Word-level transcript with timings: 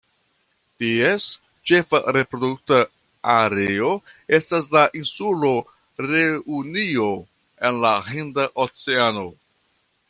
Ties 0.83 1.25
ĉefa 1.71 1.99
reprodukta 2.17 2.79
areo 3.35 3.91
estas 4.39 4.71
la 4.77 4.83
insulo 5.03 5.53
Reunio 6.09 7.13
en 7.69 7.81
la 7.87 7.97
Hinda 8.11 8.51
Oceano. 8.67 9.33